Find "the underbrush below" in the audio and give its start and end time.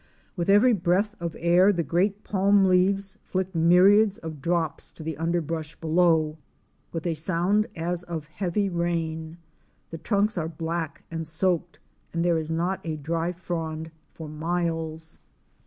5.03-6.39